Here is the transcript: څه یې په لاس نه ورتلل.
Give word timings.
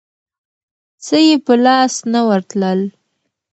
څه 1.05 1.17
یې 1.27 1.35
په 1.45 1.53
لاس 1.65 1.93
نه 2.11 2.19
ورتلل. 2.27 2.79